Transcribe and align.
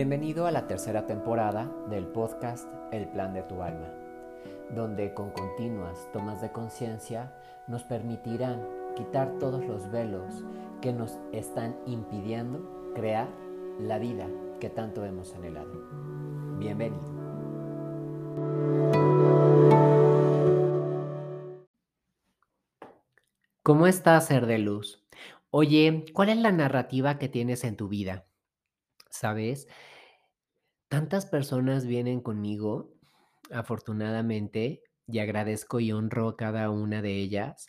Bienvenido 0.00 0.46
a 0.46 0.52
la 0.52 0.68
tercera 0.68 1.06
temporada 1.06 1.68
del 1.90 2.06
podcast 2.06 2.72
El 2.92 3.08
Plan 3.08 3.34
de 3.34 3.42
tu 3.42 3.62
Alma, 3.62 3.92
donde 4.72 5.12
con 5.12 5.32
continuas 5.32 6.06
tomas 6.12 6.40
de 6.40 6.52
conciencia 6.52 7.34
nos 7.66 7.82
permitirán 7.82 8.64
quitar 8.94 9.40
todos 9.40 9.66
los 9.66 9.90
velos 9.90 10.44
que 10.80 10.92
nos 10.92 11.18
están 11.32 11.76
impidiendo 11.84 12.92
crear 12.94 13.26
la 13.80 13.98
vida 13.98 14.28
que 14.60 14.70
tanto 14.70 15.04
hemos 15.04 15.34
anhelado. 15.34 15.72
Bienvenido. 16.60 17.02
¿Cómo 23.64 23.88
estás, 23.88 24.26
ser 24.26 24.46
de 24.46 24.58
luz? 24.58 25.04
Oye, 25.50 26.04
¿cuál 26.12 26.28
es 26.28 26.36
la 26.36 26.52
narrativa 26.52 27.18
que 27.18 27.28
tienes 27.28 27.64
en 27.64 27.76
tu 27.76 27.88
vida? 27.88 28.27
¿Sabes? 29.18 29.66
Tantas 30.88 31.26
personas 31.26 31.86
vienen 31.86 32.20
conmigo, 32.20 32.92
afortunadamente, 33.50 34.84
y 35.08 35.18
agradezco 35.18 35.80
y 35.80 35.90
honro 35.90 36.36
cada 36.36 36.70
una 36.70 37.02
de 37.02 37.16
ellas, 37.16 37.66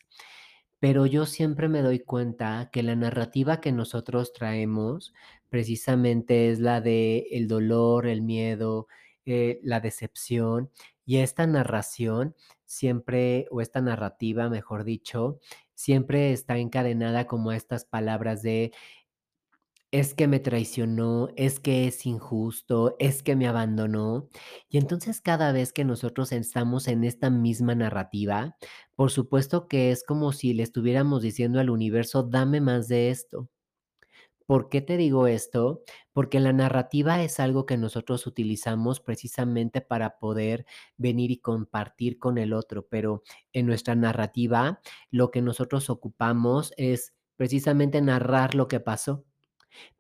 pero 0.79 1.07
yo 1.07 1.25
siempre 1.25 1.67
me 1.67 1.81
doy 1.81 2.01
cuenta 2.01 2.69
que 2.71 2.83
la 2.83 2.95
narrativa 2.95 3.61
que 3.61 3.71
nosotros 3.71 4.31
traemos 4.31 5.11
precisamente 5.49 6.51
es 6.51 6.59
la 6.59 6.81
de 6.81 7.25
el 7.31 7.47
dolor, 7.47 8.05
el 8.05 8.21
miedo, 8.21 8.87
eh, 9.25 9.59
la 9.63 9.79
decepción, 9.79 10.69
y 11.03 11.17
esta 11.17 11.47
narración 11.47 12.35
siempre, 12.65 13.47
o 13.49 13.61
esta 13.61 13.81
narrativa, 13.81 14.49
mejor 14.49 14.83
dicho, 14.83 15.39
siempre 15.73 16.31
está 16.31 16.57
encadenada 16.59 17.25
como 17.25 17.49
a 17.49 17.55
estas 17.57 17.85
palabras 17.85 18.43
de 18.43 18.71
es 19.91 20.13
que 20.13 20.27
me 20.27 20.39
traicionó, 20.39 21.29
es 21.35 21.59
que 21.59 21.87
es 21.87 22.05
injusto, 22.05 22.95
es 22.99 23.23
que 23.23 23.35
me 23.35 23.47
abandonó. 23.47 24.27
Y 24.69 24.77
entonces 24.77 25.21
cada 25.21 25.51
vez 25.51 25.73
que 25.73 25.83
nosotros 25.85 26.31
estamos 26.31 26.87
en 26.87 27.03
esta 27.03 27.29
misma 27.29 27.75
narrativa, 27.75 28.55
por 28.95 29.11
supuesto 29.11 29.67
que 29.67 29.91
es 29.91 30.03
como 30.03 30.31
si 30.31 30.53
le 30.53 30.63
estuviéramos 30.63 31.21
diciendo 31.23 31.59
al 31.59 31.69
universo, 31.71 32.23
dame 32.23 32.61
más 32.61 32.87
de 32.87 33.09
esto. 33.09 33.49
¿Por 34.45 34.69
qué 34.69 34.81
te 34.81 34.97
digo 34.97 35.27
esto? 35.27 35.83
Porque 36.11 36.39
la 36.39 36.53
narrativa 36.53 37.21
es 37.23 37.39
algo 37.39 37.65
que 37.67 37.77
nosotros 37.77 38.25
utilizamos 38.25 38.99
precisamente 38.99 39.79
para 39.81 40.17
poder 40.17 40.65
venir 40.97 41.29
y 41.31 41.39
compartir 41.39 42.17
con 42.17 42.39
el 42.39 42.53
otro, 42.53 42.87
pero 42.89 43.21
en 43.53 43.67
nuestra 43.67 43.93
narrativa 43.95 44.81
lo 45.11 45.29
que 45.29 45.41
nosotros 45.43 45.89
ocupamos 45.91 46.73
es 46.77 47.13
precisamente 47.37 48.01
narrar 48.01 48.55
lo 48.55 48.67
que 48.67 48.79
pasó. 48.79 49.23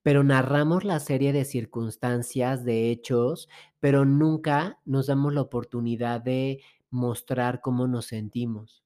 Pero 0.01 0.23
narramos 0.23 0.83
la 0.83 0.99
serie 0.99 1.33
de 1.33 1.45
circunstancias, 1.45 2.63
de 2.63 2.91
hechos, 2.91 3.49
pero 3.79 4.05
nunca 4.05 4.79
nos 4.85 5.07
damos 5.07 5.33
la 5.33 5.41
oportunidad 5.41 6.21
de 6.21 6.61
mostrar 6.89 7.61
cómo 7.61 7.87
nos 7.87 8.05
sentimos. 8.07 8.83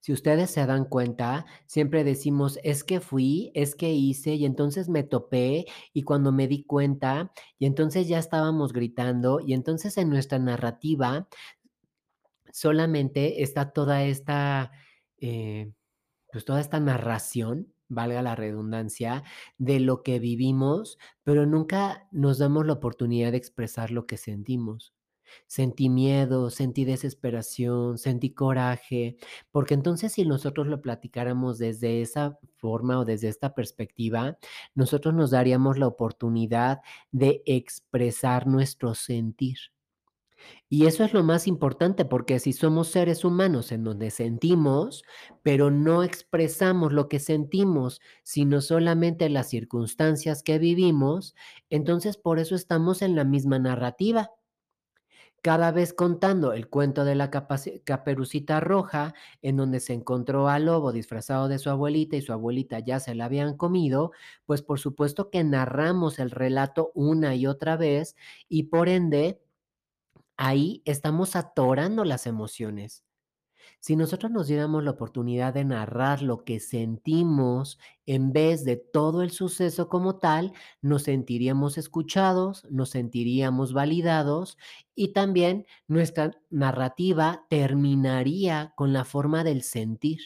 Si 0.00 0.12
ustedes 0.12 0.50
se 0.50 0.64
dan 0.66 0.84
cuenta, 0.84 1.46
siempre 1.66 2.04
decimos, 2.04 2.60
es 2.62 2.84
que 2.84 3.00
fui, 3.00 3.50
es 3.54 3.74
que 3.74 3.92
hice, 3.92 4.34
y 4.34 4.44
entonces 4.44 4.88
me 4.88 5.02
topé, 5.02 5.66
y 5.92 6.02
cuando 6.02 6.30
me 6.30 6.46
di 6.46 6.62
cuenta, 6.64 7.32
y 7.58 7.66
entonces 7.66 8.06
ya 8.06 8.20
estábamos 8.20 8.72
gritando, 8.72 9.40
y 9.40 9.52
entonces 9.52 9.98
en 9.98 10.08
nuestra 10.10 10.38
narrativa 10.38 11.28
solamente 12.52 13.42
está 13.42 13.72
toda 13.72 14.04
esta, 14.04 14.70
eh, 15.18 15.72
pues 16.32 16.44
toda 16.44 16.60
esta 16.60 16.80
narración, 16.80 17.74
valga 17.88 18.22
la 18.22 18.34
redundancia, 18.34 19.24
de 19.58 19.80
lo 19.80 20.02
que 20.02 20.18
vivimos, 20.18 20.98
pero 21.24 21.46
nunca 21.46 22.08
nos 22.12 22.38
damos 22.38 22.66
la 22.66 22.74
oportunidad 22.74 23.32
de 23.32 23.38
expresar 23.38 23.90
lo 23.90 24.06
que 24.06 24.16
sentimos. 24.16 24.92
Sentí 25.46 25.88
miedo, 25.88 26.50
sentí 26.50 26.84
desesperación, 26.84 27.98
sentí 27.98 28.32
coraje, 28.32 29.16
porque 29.50 29.74
entonces 29.74 30.12
si 30.12 30.24
nosotros 30.24 30.66
lo 30.66 30.80
platicáramos 30.82 31.58
desde 31.58 32.02
esa 32.02 32.38
forma 32.56 32.98
o 33.00 33.04
desde 33.04 33.28
esta 33.28 33.54
perspectiva, 33.54 34.38
nosotros 34.74 35.14
nos 35.14 35.30
daríamos 35.30 35.78
la 35.78 35.88
oportunidad 35.88 36.80
de 37.12 37.42
expresar 37.46 38.46
nuestro 38.46 38.94
sentir. 38.94 39.58
Y 40.68 40.86
eso 40.86 41.04
es 41.04 41.12
lo 41.14 41.22
más 41.22 41.46
importante, 41.46 42.04
porque 42.04 42.40
si 42.40 42.52
somos 42.52 42.88
seres 42.88 43.24
humanos 43.24 43.70
en 43.72 43.84
donde 43.84 44.10
sentimos, 44.10 45.04
pero 45.42 45.70
no 45.70 46.02
expresamos 46.02 46.92
lo 46.92 47.08
que 47.08 47.20
sentimos, 47.20 48.00
sino 48.24 48.60
solamente 48.60 49.28
las 49.28 49.48
circunstancias 49.48 50.42
que 50.42 50.58
vivimos, 50.58 51.34
entonces 51.70 52.16
por 52.16 52.38
eso 52.38 52.54
estamos 52.56 53.02
en 53.02 53.14
la 53.16 53.24
misma 53.24 53.58
narrativa. 53.58 54.32
Cada 55.42 55.70
vez 55.70 55.92
contando 55.92 56.52
el 56.52 56.68
cuento 56.68 57.04
de 57.04 57.14
la 57.14 57.30
caperucita 57.30 58.58
roja, 58.58 59.14
en 59.42 59.56
donde 59.56 59.78
se 59.78 59.92
encontró 59.92 60.48
al 60.48 60.64
lobo 60.66 60.90
disfrazado 60.92 61.46
de 61.46 61.60
su 61.60 61.70
abuelita 61.70 62.16
y 62.16 62.22
su 62.22 62.32
abuelita 62.32 62.80
ya 62.80 62.98
se 62.98 63.14
la 63.14 63.26
habían 63.26 63.56
comido, 63.56 64.10
pues 64.44 64.62
por 64.62 64.80
supuesto 64.80 65.30
que 65.30 65.44
narramos 65.44 66.18
el 66.18 66.32
relato 66.32 66.90
una 66.94 67.36
y 67.36 67.46
otra 67.46 67.76
vez 67.76 68.16
y 68.48 68.64
por 68.64 68.88
ende 68.88 69.40
ahí 70.36 70.82
estamos 70.84 71.36
atorando 71.36 72.04
las 72.04 72.26
emociones. 72.26 73.04
Si 73.80 73.96
nosotros 73.96 74.32
nos 74.32 74.46
diéramos 74.46 74.82
la 74.84 74.92
oportunidad 74.92 75.54
de 75.54 75.64
narrar 75.64 76.22
lo 76.22 76.44
que 76.44 76.60
sentimos 76.60 77.78
en 78.04 78.32
vez 78.32 78.64
de 78.64 78.76
todo 78.76 79.22
el 79.22 79.30
suceso 79.30 79.88
como 79.88 80.18
tal, 80.18 80.52
nos 80.82 81.04
sentiríamos 81.04 81.78
escuchados, 81.78 82.66
nos 82.70 82.90
sentiríamos 82.90 83.72
validados 83.72 84.56
y 84.94 85.12
también 85.12 85.66
nuestra 85.88 86.32
narrativa 86.50 87.46
terminaría 87.48 88.72
con 88.76 88.92
la 88.92 89.04
forma 89.04 89.44
del 89.44 89.62
sentir. 89.62 90.18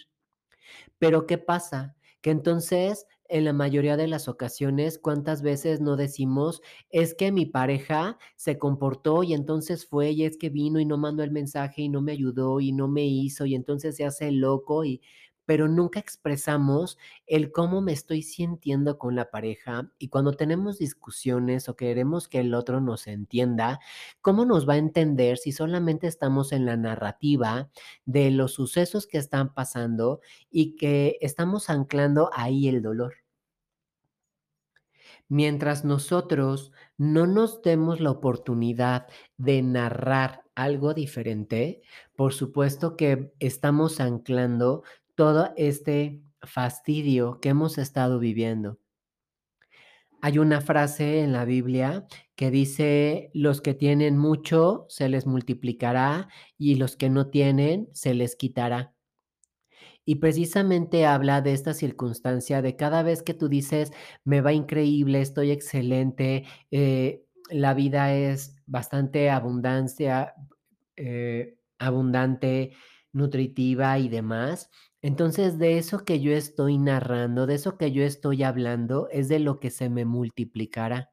Pero 0.99 1.27
¿qué 1.27 1.39
pasa? 1.39 1.97
Que 2.21 2.31
entonces 2.31 3.07
en 3.31 3.45
la 3.45 3.53
mayoría 3.53 3.97
de 3.97 4.07
las 4.09 4.29
ocasiones, 4.29 4.99
¿cuántas 4.99 5.43
veces 5.43 5.81
no 5.81 5.97
decimos, 5.97 6.63
es 6.91 7.15
que 7.15 7.33
mi 7.33 7.47
pareja 7.47 8.19
se 8.37 8.59
comportó 8.59 9.23
y 9.23 9.33
entonces 9.35 9.87
fue 9.87 10.11
y 10.11 10.25
es 10.25 10.37
que 10.37 10.51
vino 10.51 10.81
y 10.81 10.85
no 10.87 10.99
mandó 10.99 11.23
el 11.23 11.31
mensaje 11.31 11.83
y 11.83 11.89
no 11.89 12.03
me 12.03 12.13
ayudó 12.13 12.61
y 12.61 12.73
no 12.73 12.89
me 12.89 13.07
hizo 13.07 13.47
y 13.47 13.55
entonces 13.55 13.97
se 13.97 14.05
hace 14.05 14.31
loco 14.33 14.85
y 14.85 15.01
pero 15.51 15.67
nunca 15.67 15.99
expresamos 15.99 16.97
el 17.27 17.51
cómo 17.51 17.81
me 17.81 17.91
estoy 17.91 18.23
sintiendo 18.23 18.99
con 18.99 19.17
la 19.17 19.33
pareja 19.33 19.91
y 19.99 20.07
cuando 20.07 20.35
tenemos 20.35 20.79
discusiones 20.79 21.69
o 21.69 21.75
queremos 21.75 22.29
que 22.29 22.39
el 22.39 22.55
otro 22.55 22.81
nos 22.81 23.09
entienda, 23.09 23.81
¿cómo 24.21 24.45
nos 24.45 24.69
va 24.69 24.75
a 24.75 24.77
entender 24.77 25.39
si 25.39 25.51
solamente 25.51 26.07
estamos 26.07 26.53
en 26.53 26.67
la 26.67 26.77
narrativa 26.77 27.69
de 28.05 28.31
los 28.31 28.53
sucesos 28.53 29.09
que 29.09 29.19
están 29.19 29.53
pasando 29.53 30.21
y 30.53 30.77
que 30.77 31.19
estamos 31.21 31.69
anclando 31.69 32.31
ahí 32.33 32.69
el 32.69 32.81
dolor? 32.81 33.15
Mientras 35.29 35.85
nosotros 35.85 36.71
no 36.97 37.27
nos 37.27 37.61
demos 37.63 37.99
la 37.99 38.13
oportunidad 38.13 39.09
de 39.37 39.63
narrar 39.63 40.45
algo 40.55 40.93
diferente, 40.93 41.83
por 42.15 42.35
supuesto 42.35 42.97
que 42.97 43.33
estamos 43.39 44.01
anclando 44.01 44.83
todo 45.21 45.53
este 45.59 46.23
fastidio 46.41 47.41
que 47.41 47.51
hemos 47.51 47.77
estado 47.77 48.19
viviendo. 48.19 48.79
Hay 50.23 50.39
una 50.39 50.63
frase 50.63 51.21
en 51.21 51.35
la 51.35 51.45
Biblia 51.45 52.07
que 52.37 52.51
dice, 52.51 53.31
los 53.35 53.61
que 53.61 53.75
tienen 53.75 54.17
mucho 54.17 54.87
se 54.89 55.11
les 55.11 55.27
multiplicará 55.27 56.31
y 56.57 56.77
los 56.77 56.97
que 56.97 57.11
no 57.11 57.27
tienen 57.27 57.91
se 57.93 58.15
les 58.15 58.35
quitará. 58.35 58.95
Y 60.07 60.15
precisamente 60.15 61.05
habla 61.05 61.43
de 61.43 61.53
esta 61.53 61.75
circunstancia 61.75 62.63
de 62.63 62.77
cada 62.77 63.03
vez 63.03 63.23
que 63.23 63.35
tú 63.35 63.51
dices, 63.51 63.93
me 64.25 64.41
va 64.41 64.55
increíble, 64.55 65.21
estoy 65.21 65.51
excelente, 65.51 66.47
eh, 66.71 67.27
la 67.51 67.75
vida 67.75 68.15
es 68.15 68.57
bastante 68.65 69.29
abundancia, 69.29 70.33
eh, 70.97 71.59
abundante, 71.79 72.73
nutritiva 73.13 73.99
y 73.99 74.09
demás. 74.09 74.71
Entonces, 75.03 75.59
de 75.59 75.77
eso 75.77 76.07
que 76.07 76.21
yo 76.21 76.33
estoy 76.33 76.79
narrando, 76.79 77.47
de 77.47 77.55
eso 77.57 77.77
que 77.77 77.93
yo 77.93 78.03
estoy 78.03 78.43
hablando, 78.45 79.09
es 79.11 79.29
de 79.29 79.39
lo 79.39 79.61
que 79.61 79.69
se 79.71 79.91
me 79.91 80.07
multiplicará. 80.07 81.11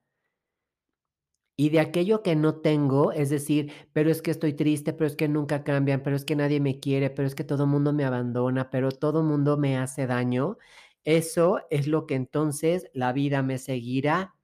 Y 1.59 1.69
de 1.69 1.79
aquello 1.79 2.21
que 2.23 2.35
no 2.35 2.55
tengo, 2.61 3.11
es 3.11 3.29
decir, 3.31 3.71
pero 3.91 4.11
es 4.11 4.21
que 4.21 4.29
estoy 4.31 4.53
triste, 4.53 4.93
pero 4.93 5.07
es 5.07 5.15
que 5.15 5.27
nunca 5.27 5.63
cambian, 5.63 6.03
pero 6.03 6.15
es 6.15 6.23
que 6.25 6.35
nadie 6.35 6.59
me 6.59 6.79
quiere, 6.79 7.09
pero 7.09 7.27
es 7.27 7.33
que 7.35 7.43
todo 7.43 7.63
el 7.63 7.69
mundo 7.69 7.93
me 7.93 8.05
abandona, 8.05 8.69
pero 8.69 8.91
todo 8.91 9.23
mundo 9.23 9.57
me 9.57 9.75
hace 9.77 10.05
daño, 10.07 10.57
eso 11.03 11.59
es 11.71 11.87
lo 11.87 12.05
que 12.05 12.13
entonces 12.15 12.89
la 12.93 13.11
vida 13.13 13.41
me 13.41 13.57
seguirá 13.57 14.35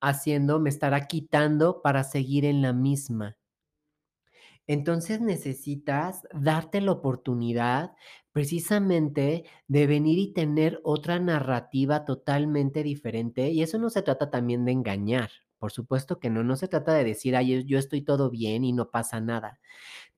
haciendo, 0.00 0.58
me 0.60 0.70
estará 0.70 1.06
quitando 1.06 1.82
para 1.82 2.02
seguir 2.04 2.44
en 2.44 2.62
la 2.62 2.72
misma. 2.72 3.37
Entonces 4.68 5.20
necesitas 5.22 6.28
darte 6.34 6.80
la 6.82 6.92
oportunidad 6.92 7.92
precisamente 8.32 9.44
de 9.66 9.86
venir 9.86 10.18
y 10.18 10.34
tener 10.34 10.80
otra 10.84 11.18
narrativa 11.18 12.04
totalmente 12.04 12.82
diferente, 12.84 13.50
y 13.50 13.62
eso 13.62 13.78
no 13.78 13.90
se 13.90 14.02
trata 14.02 14.30
también 14.30 14.66
de 14.66 14.72
engañar, 14.72 15.30
por 15.58 15.72
supuesto 15.72 16.20
que 16.20 16.30
no, 16.30 16.44
no 16.44 16.54
se 16.56 16.68
trata 16.68 16.92
de 16.94 17.04
decir: 17.04 17.34
"Ay, 17.36 17.64
yo 17.64 17.78
estoy 17.78 18.02
todo 18.02 18.30
bien 18.30 18.62
y 18.64 18.72
no 18.74 18.90
pasa 18.90 19.20
nada". 19.22 19.58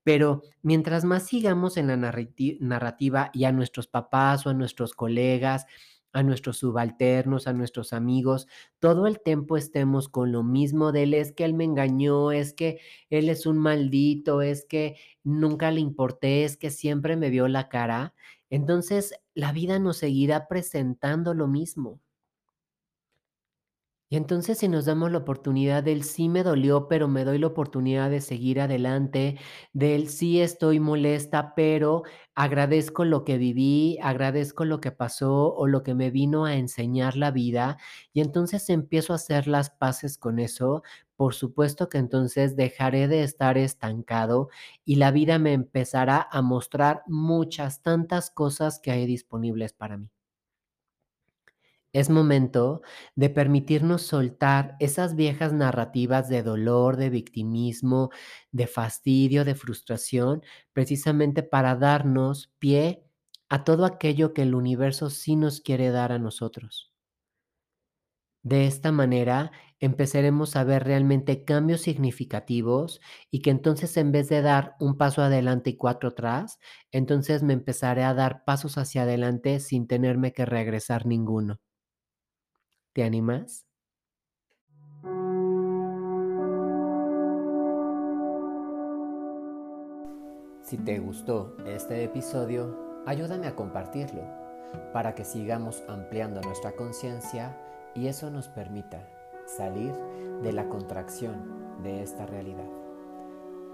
Pero 0.04 0.42
mientras 0.62 1.04
más 1.04 1.24
sigamos 1.26 1.76
en 1.76 1.88
la 1.88 1.96
narrati 1.96 2.58
narrativa 2.60 3.30
y 3.34 3.44
a 3.44 3.52
nuestros 3.52 3.86
papás 3.88 4.46
o 4.46 4.50
a 4.50 4.54
nuestros 4.54 4.94
colegas, 4.94 5.66
a 6.12 6.22
nuestros 6.22 6.58
subalternos, 6.58 7.46
a 7.46 7.52
nuestros 7.52 7.92
amigos, 7.92 8.46
todo 8.80 9.06
el 9.06 9.20
tiempo 9.20 9.56
estemos 9.56 10.08
con 10.08 10.32
lo 10.32 10.42
mismo 10.42 10.92
de 10.92 11.04
él, 11.04 11.14
es 11.14 11.32
que 11.32 11.44
él 11.44 11.54
me 11.54 11.64
engañó, 11.64 12.32
es 12.32 12.52
que 12.52 12.80
él 13.10 13.28
es 13.28 13.46
un 13.46 13.58
maldito, 13.58 14.42
es 14.42 14.64
que 14.64 14.96
nunca 15.24 15.70
le 15.70 15.80
importé, 15.80 16.44
es 16.44 16.56
que 16.56 16.70
siempre 16.70 17.16
me 17.16 17.30
vio 17.30 17.48
la 17.48 17.68
cara, 17.68 18.14
entonces 18.50 19.14
la 19.34 19.52
vida 19.52 19.78
nos 19.78 19.98
seguirá 19.98 20.48
presentando 20.48 21.34
lo 21.34 21.46
mismo. 21.48 22.00
Y 24.12 24.16
entonces, 24.16 24.58
si 24.58 24.66
nos 24.66 24.86
damos 24.86 25.12
la 25.12 25.18
oportunidad 25.18 25.84
del 25.84 26.02
sí 26.02 26.28
me 26.28 26.42
dolió, 26.42 26.88
pero 26.88 27.06
me 27.06 27.24
doy 27.24 27.38
la 27.38 27.46
oportunidad 27.46 28.10
de 28.10 28.20
seguir 28.20 28.60
adelante, 28.60 29.38
del 29.72 30.08
sí 30.08 30.40
estoy 30.40 30.80
molesta, 30.80 31.54
pero 31.54 32.02
agradezco 32.34 33.04
lo 33.04 33.24
que 33.24 33.38
viví, 33.38 33.98
agradezco 34.02 34.64
lo 34.64 34.80
que 34.80 34.90
pasó 34.90 35.54
o 35.54 35.68
lo 35.68 35.84
que 35.84 35.94
me 35.94 36.10
vino 36.10 36.44
a 36.44 36.56
enseñar 36.56 37.16
la 37.16 37.30
vida, 37.30 37.78
y 38.12 38.20
entonces 38.20 38.68
empiezo 38.68 39.12
a 39.12 39.16
hacer 39.16 39.46
las 39.46 39.70
paces 39.70 40.18
con 40.18 40.40
eso, 40.40 40.82
por 41.14 41.34
supuesto 41.34 41.88
que 41.88 41.98
entonces 41.98 42.56
dejaré 42.56 43.06
de 43.06 43.22
estar 43.22 43.56
estancado 43.58 44.48
y 44.84 44.96
la 44.96 45.12
vida 45.12 45.38
me 45.38 45.52
empezará 45.52 46.26
a 46.32 46.42
mostrar 46.42 47.02
muchas, 47.06 47.80
tantas 47.82 48.30
cosas 48.32 48.80
que 48.80 48.90
hay 48.90 49.06
disponibles 49.06 49.72
para 49.72 49.98
mí. 49.98 50.10
Es 51.92 52.08
momento 52.10 52.82
de 53.16 53.30
permitirnos 53.30 54.02
soltar 54.02 54.76
esas 54.80 55.14
viejas 55.16 55.52
narrativas 55.52 56.28
de 56.28 56.42
dolor, 56.42 56.96
de 56.96 57.10
victimismo, 57.10 58.10
de 58.52 58.66
fastidio, 58.66 59.44
de 59.44 59.54
frustración, 59.56 60.42
precisamente 60.72 61.42
para 61.44 61.74
darnos 61.76 62.52
pie 62.58 63.04
a 63.48 63.64
todo 63.64 63.84
aquello 63.84 64.32
que 64.34 64.42
el 64.42 64.54
universo 64.54 65.10
sí 65.10 65.34
nos 65.36 65.60
quiere 65.60 65.90
dar 65.90 66.12
a 66.12 66.18
nosotros. 66.18 66.92
De 68.42 68.66
esta 68.66 68.92
manera 68.92 69.50
empezaremos 69.80 70.54
a 70.56 70.64
ver 70.64 70.84
realmente 70.84 71.44
cambios 71.46 71.80
significativos 71.82 73.00
y 73.30 73.40
que 73.42 73.48
entonces 73.50 73.96
en 73.96 74.12
vez 74.12 74.28
de 74.28 74.42
dar 74.42 74.76
un 74.78 74.96
paso 74.98 75.22
adelante 75.22 75.70
y 75.70 75.76
cuatro 75.78 76.10
atrás, 76.10 76.58
entonces 76.92 77.42
me 77.42 77.54
empezaré 77.54 78.04
a 78.04 78.12
dar 78.14 78.44
pasos 78.44 78.76
hacia 78.78 79.02
adelante 79.04 79.58
sin 79.60 79.86
tenerme 79.86 80.32
que 80.34 80.44
regresar 80.46 81.06
ninguno. 81.06 81.60
¿Te 83.00 83.06
animas? 83.06 83.66
Si 90.60 90.76
te 90.76 90.98
gustó 90.98 91.56
este 91.64 92.04
episodio, 92.04 92.76
ayúdame 93.06 93.46
a 93.46 93.56
compartirlo 93.56 94.20
para 94.92 95.14
que 95.14 95.24
sigamos 95.24 95.82
ampliando 95.88 96.42
nuestra 96.42 96.72
conciencia 96.72 97.56
y 97.94 98.08
eso 98.08 98.30
nos 98.30 98.48
permita 98.48 99.08
salir 99.46 99.94
de 100.42 100.52
la 100.52 100.68
contracción 100.68 101.80
de 101.82 102.02
esta 102.02 102.26
realidad. 102.26 102.68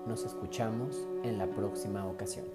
Nos 0.06 0.24
escuchamos 0.24 1.04
en 1.24 1.38
la 1.38 1.48
próxima 1.48 2.06
ocasión. 2.06 2.46